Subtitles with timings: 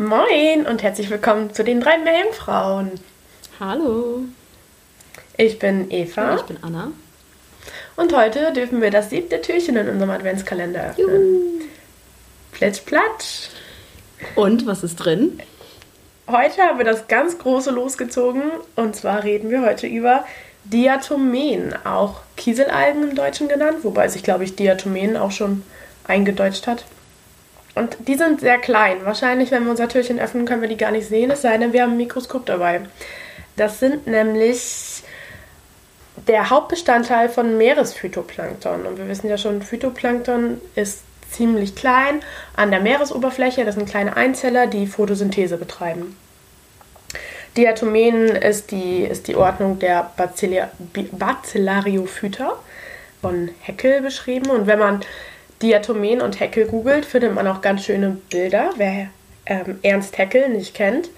[0.00, 2.92] Moin und herzlich willkommen zu den drei Meerjungfrauen.
[3.60, 4.20] Hallo.
[5.36, 6.30] Ich bin Eva.
[6.30, 6.92] Und ich bin Anna.
[7.96, 11.06] Und heute dürfen wir das siebte Türchen in unserem Adventskalender öffnen.
[11.06, 11.60] Juhu.
[12.52, 13.50] Plitsch, platsch.
[14.36, 15.38] Und was ist drin?
[16.26, 18.44] Heute haben wir das ganz große losgezogen
[18.76, 20.24] und zwar reden wir heute über
[20.64, 25.62] Diatomen, auch Kieselalgen im Deutschen genannt, wobei sich, glaube ich, Diatomen auch schon
[26.04, 26.86] eingedeutscht hat.
[27.80, 28.98] Und die sind sehr klein.
[29.04, 31.72] Wahrscheinlich, wenn wir unser Türchen öffnen, können wir die gar nicht sehen, es sei denn,
[31.72, 32.82] wir haben ein Mikroskop dabei.
[33.56, 35.02] Das sind nämlich
[36.28, 38.84] der Hauptbestandteil von Meeresphytoplankton.
[38.84, 42.20] Und wir wissen ja schon, Phytoplankton ist ziemlich klein
[42.54, 43.64] an der Meeresoberfläche.
[43.64, 46.18] Das sind kleine Einzeller, die Photosynthese betreiben.
[47.56, 50.12] Diatomen ist die, ist die Ordnung der
[51.18, 52.52] Bacillariophyta
[53.22, 54.50] von Heckel beschrieben.
[54.50, 55.00] Und wenn man
[55.62, 58.70] Diatomen und Heckel googelt, findet man auch ganz schöne Bilder.
[58.76, 59.08] Wer
[59.46, 61.10] ähm, Ernst Heckel nicht kennt,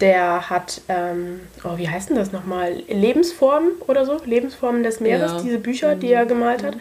[0.00, 2.82] der hat, ähm, oh, wie heißt denn das nochmal?
[2.88, 4.18] Lebensformen oder so?
[4.24, 5.40] Lebensformen des Meeres, Ja.
[5.42, 6.76] diese Bücher, die er gemalt hat.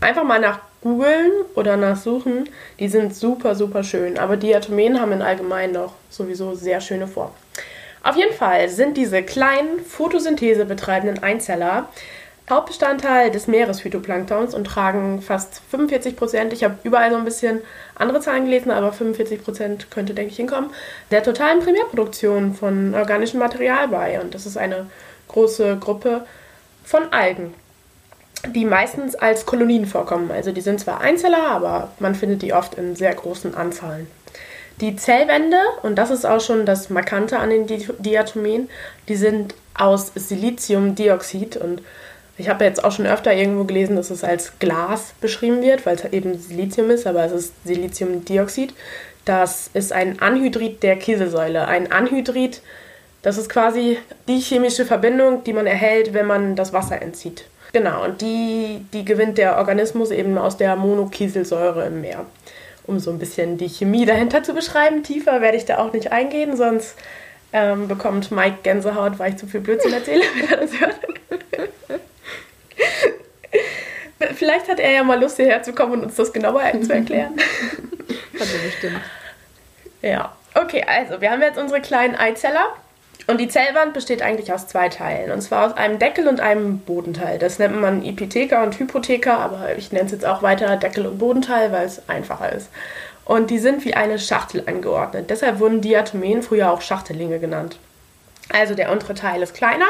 [0.00, 2.48] Einfach mal nach googeln oder nachsuchen.
[2.78, 4.18] Die sind super, super schön.
[4.18, 7.34] Aber Diatomen haben in allgemein noch sowieso sehr schöne Formen.
[8.02, 11.88] Auf jeden Fall sind diese kleinen Photosynthese betreibenden Einzeller
[12.50, 17.60] Hauptbestandteil des Meeresphytoplanktons und tragen fast 45 Prozent, ich habe überall so ein bisschen
[17.94, 20.70] andere Zahlen gelesen, aber 45 Prozent könnte, denke ich, hinkommen,
[21.10, 24.20] der totalen Primärproduktion von organischem Material bei.
[24.20, 24.86] Und das ist eine
[25.28, 26.24] große Gruppe
[26.84, 27.54] von Algen,
[28.54, 30.30] die meistens als Kolonien vorkommen.
[30.30, 34.06] Also die sind zwar Einzeller, aber man findet die oft in sehr großen Anzahlen.
[34.80, 38.70] Die Zellwände, und das ist auch schon das Markante an den Di Diatomen,
[39.08, 41.82] die sind aus Siliziumdioxid und
[42.38, 45.96] ich habe jetzt auch schon öfter irgendwo gelesen, dass es als Glas beschrieben wird, weil
[45.96, 48.72] es halt eben Silizium ist, aber es ist Siliziumdioxid.
[49.24, 51.66] Das ist ein Anhydrid der Kieselsäule.
[51.66, 52.62] Ein Anhydrid,
[53.22, 57.44] das ist quasi die chemische Verbindung, die man erhält, wenn man das Wasser entzieht.
[57.72, 62.24] Genau, und die, die gewinnt der Organismus eben aus der Monokieselsäure im Meer.
[62.86, 65.02] Um so ein bisschen die Chemie dahinter zu beschreiben.
[65.02, 66.94] Tiefer werde ich da auch nicht eingehen, sonst
[67.52, 70.96] ähm, bekommt Mike Gänsehaut, weil ich zu viel Blödsinn erzähle, wenn er das hört.
[74.34, 77.36] Vielleicht hat er ja mal Lust, hierher zu kommen und uns das genauer zu erklären.
[78.38, 79.00] Hat er bestimmt.
[80.02, 82.74] Ja, okay, also wir haben jetzt unsere kleinen Eizeller.
[83.26, 85.30] Und die Zellwand besteht eigentlich aus zwei Teilen.
[85.30, 87.38] Und zwar aus einem Deckel und einem Bodenteil.
[87.38, 91.18] Das nennt man Epitheker und Hypotheker, aber ich nenne es jetzt auch weiter Deckel und
[91.18, 92.70] Bodenteil, weil es einfacher ist.
[93.26, 95.28] Und die sind wie eine Schachtel angeordnet.
[95.28, 97.76] Deshalb wurden Diatomen früher auch Schachtellinge genannt.
[98.50, 99.84] Also der untere Teil ist kleiner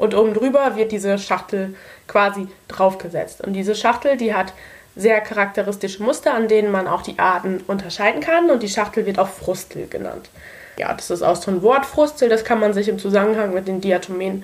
[0.00, 1.74] und oben drüber wird diese Schachtel
[2.08, 3.42] quasi draufgesetzt.
[3.42, 4.54] Und diese Schachtel, die hat
[4.96, 8.48] sehr charakteristische Muster, an denen man auch die Arten unterscheiden kann.
[8.48, 10.30] Und die Schachtel wird auch Frustel genannt.
[10.78, 13.68] Ja, das ist auch so ein Wort Frustel, das kann man sich im Zusammenhang mit
[13.68, 14.40] den Diatomen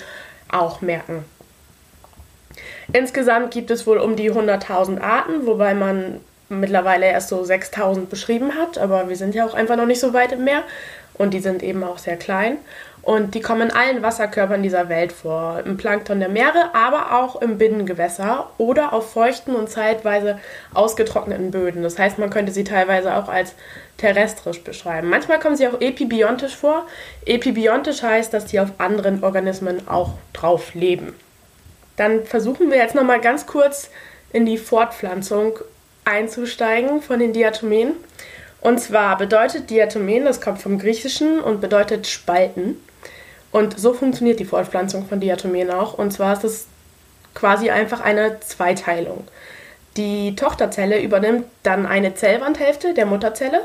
[0.53, 1.25] auch merken.
[2.93, 8.57] Insgesamt gibt es wohl um die 100.000 Arten, wobei man mittlerweile erst so 6.000 beschrieben
[8.57, 10.63] hat, aber wir sind ja auch einfach noch nicht so weit im Meer
[11.15, 12.59] und die sind eben auch sehr klein.
[13.07, 15.63] Und die kommen in allen Wasserkörpern dieser Welt vor.
[15.65, 20.41] Im Plankton der Meere, aber auch im Binnengewässer oder auf feuchten und zeitweise
[20.75, 21.85] ausgetrockneten Böden.
[21.85, 23.55] Das heißt, man könnte sie teilweise auch als
[23.97, 25.09] terrestrisch beschreiben.
[25.09, 26.85] Manchmal kommen sie auch epibiontisch vor.
[27.25, 31.15] Epibiontisch heißt, dass die auf anderen Organismen auch drauf leben.
[31.95, 33.89] Dann versuchen wir jetzt nochmal ganz kurz
[34.33, 35.61] in die Fortpflanzung
[36.05, 37.93] einzusteigen von den Diatomen.
[38.61, 42.81] Und zwar bedeutet Diatomen, das kommt vom Griechischen und bedeutet Spalten.
[43.53, 45.95] Und so funktioniert die Fortpflanzung von Diatomen auch.
[45.95, 46.67] Und zwar ist es
[47.35, 49.25] quasi einfach eine Zweiteilung.
[49.97, 53.63] Die Tochterzelle übernimmt dann eine Zellwandhälfte der Mutterzelle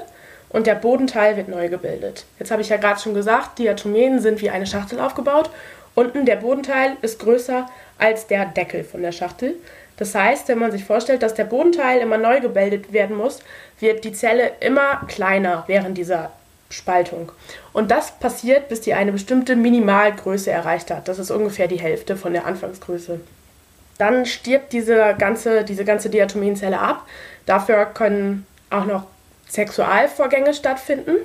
[0.50, 2.26] und der Bodenteil wird neu gebildet.
[2.40, 5.50] Jetzt habe ich ja gerade schon gesagt, Diatomen sind wie eine Schachtel aufgebaut.
[5.94, 7.66] Unten der Bodenteil ist größer
[7.98, 9.56] als der Deckel von der Schachtel.
[9.98, 13.40] Das heißt, wenn man sich vorstellt, dass der Bodenteil immer neu gebildet werden muss,
[13.80, 16.32] wird die Zelle immer kleiner während dieser
[16.72, 17.32] Spaltung.
[17.74, 21.08] Und das passiert, bis die eine bestimmte Minimalgröße erreicht hat.
[21.08, 23.20] Das ist ungefähr die Hälfte von der Anfangsgröße.
[23.98, 27.06] Dann stirbt diese ganze, diese ganze Diatomenzelle ab.
[27.46, 29.04] Dafür können auch noch
[29.48, 31.16] Sexualvorgänge stattfinden.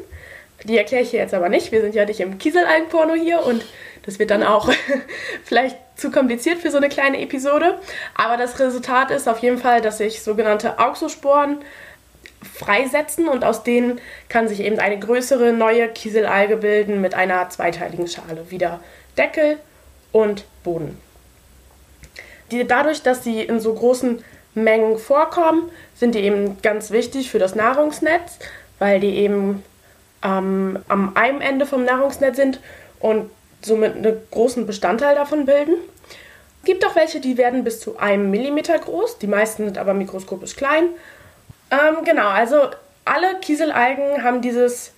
[0.65, 1.73] Die erkläre ich hier jetzt aber nicht.
[1.73, 3.65] Wir sind ja nicht im Kieselalgenporno hier und
[4.05, 4.71] das wird dann auch
[5.45, 7.79] vielleicht zu kompliziert für so eine kleine Episode.
[8.15, 11.59] Aber das Resultat ist auf jeden Fall, dass sich sogenannte Auxosporen
[12.47, 18.09] freisetzen und aus denen kann sich eben eine größere neue Kieselalge bilden mit einer zweiteiligen
[18.09, 18.51] Schale.
[18.51, 18.81] Wieder
[19.17, 19.59] Deckel
[20.13, 20.99] und Boden.
[22.51, 24.23] Die, dadurch, dass sie in so großen
[24.55, 28.39] Mengen vorkommen, sind die eben ganz wichtig für das Nahrungsnetz,
[28.79, 29.63] weil die eben
[30.23, 32.61] ähm, am einem Ende vom Nahrungsnetz sind
[33.01, 33.31] und
[33.63, 35.75] somit einen großen Bestandteil davon bilden.
[36.63, 39.95] Es gibt auch welche, die werden bis zu einem Millimeter groß, die meisten sind aber
[39.95, 40.89] mikroskopisch klein.
[41.71, 42.71] Ähm, genau, also
[43.05, 44.93] alle Kieselalgen haben dieses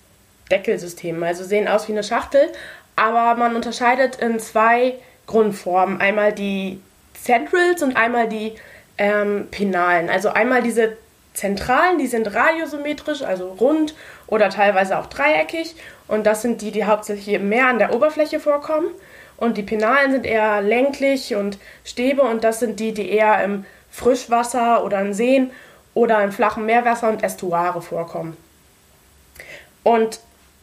[0.51, 2.51] Deckelsystem, also sehen aus wie eine Schachtel,
[2.95, 4.95] aber man unterscheidet in zwei
[5.25, 6.01] Grundformen.
[6.01, 6.81] Einmal die
[7.13, 8.55] Centrals und einmal die
[8.97, 10.09] ähm, Penalen.
[10.09, 10.97] Also einmal diese
[11.33, 13.95] zentralen, die sind radiosymmetrisch, also rund
[14.27, 15.75] oder teilweise auch dreieckig.
[16.07, 18.87] Und das sind die, die hauptsächlich mehr an der Oberfläche vorkommen.
[19.37, 23.65] Und die Penalen sind eher länglich und Stäbe und das sind die, die eher im
[23.89, 25.51] Frischwasser oder in Seen
[25.99, 28.37] oder im flachen Meerwasser und Estuare vorkommen.
[29.83, 30.21] Und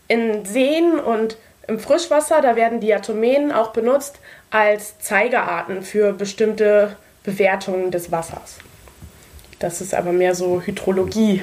[0.08, 1.36] in Seen und
[1.68, 4.18] im Frischwasser, da werden Diatomeen auch benutzt
[4.50, 8.56] als Zeigerarten für bestimmte Bewertungen des Wassers.
[9.58, 11.42] Das ist aber mehr so Hydrologie.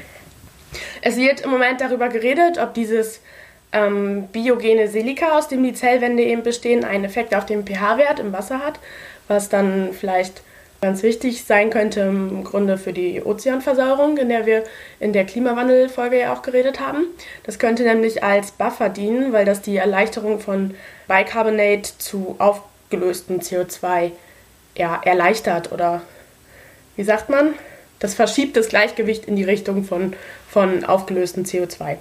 [1.02, 3.20] es wird im Moment darüber geredet, ob dieses
[3.72, 8.32] ähm, biogene Silika, aus dem die Zellwände eben bestehen, einen Effekt auf den pH-Wert im
[8.32, 8.78] Wasser hat,
[9.28, 10.40] was dann vielleicht
[10.84, 14.64] ganz wichtig sein könnte im Grunde für die Ozeanversauerung, in der wir
[15.00, 17.06] in der Klimawandelfolge ja auch geredet haben.
[17.44, 20.74] Das könnte nämlich als Buffer dienen, weil das die Erleichterung von
[21.08, 24.10] Bicarbonate zu aufgelöstem CO2
[24.76, 26.02] ja, erleichtert oder
[26.96, 27.54] wie sagt man?
[27.98, 30.12] Das verschiebt das Gleichgewicht in die Richtung von,
[30.50, 31.96] von aufgelöstem CO2.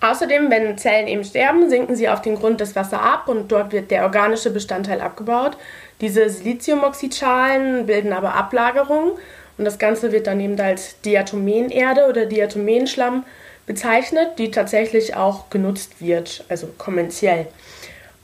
[0.00, 3.72] Außerdem, wenn Zellen eben sterben, sinken sie auf den Grund des Wassers ab und dort
[3.72, 5.58] wird der organische Bestandteil abgebaut.
[6.00, 9.12] Diese Siliziumoxidschalen bilden aber Ablagerungen
[9.58, 13.24] und das Ganze wird dann eben als Diatomenerde oder Diatomenschlamm
[13.66, 17.46] bezeichnet, die tatsächlich auch genutzt wird, also kommerziell.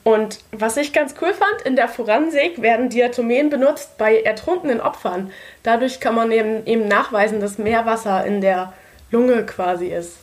[0.02, 5.30] Und was ich ganz cool fand, in der Forensik werden Diatomen benutzt bei ertrunkenen Opfern.
[5.62, 8.72] Dadurch kann man eben, eben nachweisen, dass Meerwasser in der
[9.10, 10.18] Lunge quasi ist.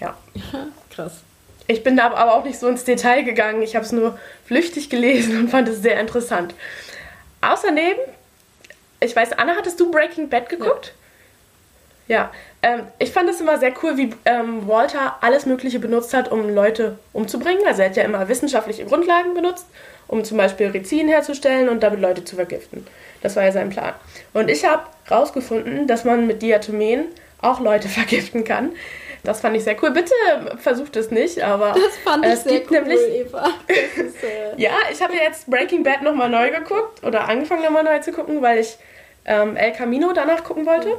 [0.00, 0.16] Ja.
[0.90, 1.22] Krass.
[1.66, 3.62] Ich bin da aber auch nicht so ins Detail gegangen.
[3.62, 6.54] Ich habe es nur flüchtig gelesen und fand es sehr interessant.
[7.40, 7.96] Außerdem,
[9.00, 10.94] ich weiß, Anna, hattest du Breaking Bad geguckt?
[12.08, 12.16] Ja.
[12.16, 12.30] ja.
[12.62, 16.48] Ähm, ich fand es immer sehr cool, wie ähm, Walter alles Mögliche benutzt hat, um
[16.54, 17.66] Leute umzubringen.
[17.66, 19.66] Also er hat ja immer wissenschaftliche Grundlagen benutzt,
[20.06, 22.86] um zum Beispiel Rizin herzustellen und damit Leute zu vergiften.
[23.22, 23.94] Das war ja sein Plan.
[24.32, 27.06] Und ich habe rausgefunden, dass man mit Diatomen
[27.40, 28.72] auch Leute vergiften kann.
[29.24, 29.90] Das fand ich sehr cool.
[29.90, 30.12] Bitte
[30.58, 33.48] versucht es nicht, aber das fand ich es sehr gibt cool, nämlich, Eva.
[33.66, 37.98] Ist, äh ja, ich habe jetzt Breaking Bad nochmal neu geguckt oder angefangen nochmal neu
[38.00, 38.76] zu gucken, weil ich
[39.24, 40.92] ähm, El Camino danach gucken wollte.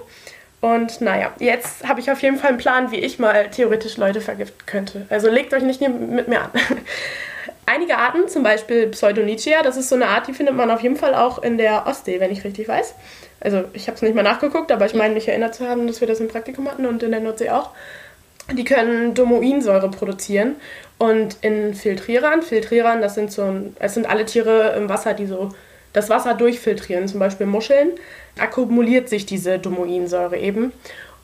[0.60, 4.20] Und naja, jetzt habe ich auf jeden Fall einen Plan, wie ich mal theoretisch Leute
[4.20, 5.06] vergiften könnte.
[5.10, 6.50] Also legt euch nicht mit mir an.
[7.68, 10.96] Einige Arten, zum Beispiel Pseudonychia, das ist so eine Art, die findet man auf jeden
[10.96, 12.96] Fall auch in der Ostsee, wenn ich richtig weiß.
[13.40, 16.02] Also ich habe es nicht mehr nachgeguckt, aber ich meine mich erinnert zu haben, dass
[16.02, 17.72] wir das im Praktikum hatten und in der Nordsee auch.
[18.54, 20.56] Die können Domoinsäure produzieren
[21.00, 25.50] und in Filtrierern, Filtrierern, das sind so, es sind alle Tiere im Wasser, die so
[25.94, 27.92] das Wasser durchfiltrieren, zum Beispiel Muscheln,
[28.38, 30.74] akkumuliert sich diese Domoinsäure eben.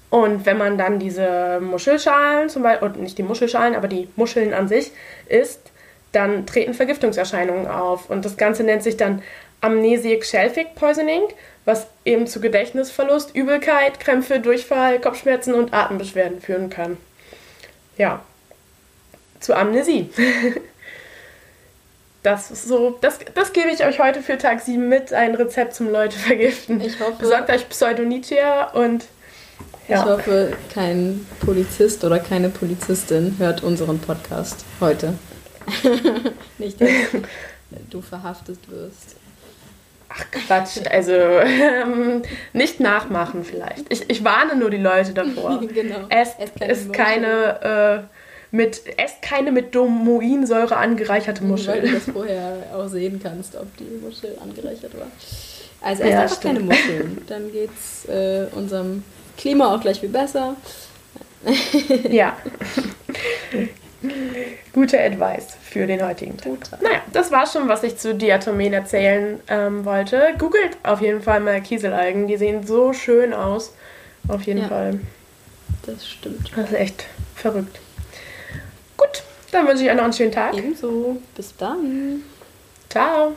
[0.09, 4.53] Und wenn man dann diese Muschelschalen, zum Beispiel, und nicht die Muschelschalen, aber die Muscheln
[4.53, 4.91] an sich
[5.29, 5.71] isst,
[6.11, 8.09] dann treten Vergiftungserscheinungen auf.
[8.09, 9.21] Und das Ganze nennt sich dann
[9.61, 11.21] Amnesic Shellfic Poisoning,
[11.65, 16.97] was eben zu Gedächtnisverlust, Übelkeit, Krämpfe, Durchfall, Kopfschmerzen und Atembeschwerden führen kann
[18.01, 18.19] ja,
[19.39, 20.09] zu Amnesie.
[22.23, 25.73] Das ist so, das, das gebe ich euch heute für Tag 7 mit, ein Rezept
[25.73, 26.79] zum Leute vergiften.
[26.79, 27.15] Ich hoffe.
[27.17, 29.05] Besorgt euch Pseudonychia und
[29.87, 29.97] ja.
[29.97, 35.15] Ich hoffe, kein Polizist oder keine Polizistin hört unseren Podcast heute.
[36.59, 36.89] Nicht, dass
[37.89, 39.15] du verhaftet wirst.
[40.13, 42.21] Ach Quatsch, also ähm,
[42.53, 43.85] nicht nachmachen vielleicht.
[43.89, 45.61] Ich, ich warne nur die Leute davor.
[45.73, 46.07] genau.
[46.09, 51.75] Esst, esst keine, äh, mit, esst keine mit Domoinsäure angereicherte Muschel.
[51.75, 55.07] Weil du das vorher auch sehen kannst, ob die Muschel angereichert war.
[55.81, 56.55] Also esst ja, einfach stimmt.
[56.55, 57.21] keine Muscheln.
[57.27, 59.03] Dann geht es äh, unserem
[59.37, 60.55] Klima auch gleich viel besser.
[62.09, 62.35] ja.
[64.73, 66.81] Gute Advice für den heutigen Tag.
[66.81, 70.33] Naja, das war schon, was ich zu Diatomen erzählen ähm, wollte.
[70.37, 72.27] Googelt auf jeden Fall mal Kieselalgen.
[72.27, 73.73] Die sehen so schön aus.
[74.27, 74.99] Auf jeden ja, Fall.
[75.85, 76.51] Das stimmt.
[76.55, 77.05] Das ist echt
[77.35, 77.79] verrückt.
[78.97, 80.55] Gut, dann wünsche ich euch noch einen schönen Tag.
[80.55, 81.17] Ebenso.
[81.35, 82.23] Bis dann.
[82.89, 83.35] Ciao.